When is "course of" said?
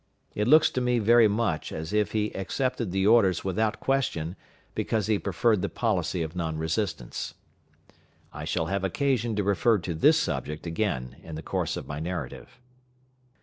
11.43-11.87